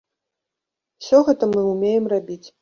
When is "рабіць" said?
2.15-2.43